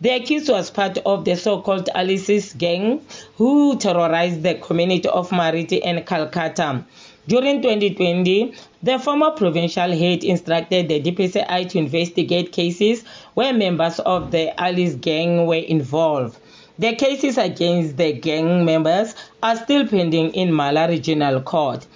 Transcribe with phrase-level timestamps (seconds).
[0.00, 3.00] The accused was part of the so-called Ellysis gang
[3.36, 6.84] who terrorized the community of Marite and Calcutta.
[7.26, 13.02] During 2020, the former provincial head instructed the DPCI to investigate cases
[13.34, 16.38] where members of the Alice gang were involved.
[16.78, 21.84] The cases against the gang members are still pending in Mhala Regional Court.